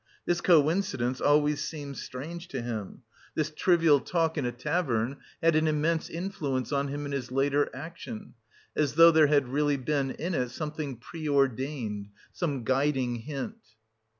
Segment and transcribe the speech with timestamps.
[0.25, 3.03] This coincidence always seemed strange to him.
[3.35, 7.69] This trivial talk in a tavern had an immense influence on him in his later
[7.71, 8.33] action;
[8.75, 13.75] as though there had really been in it something preordained, some guiding hint....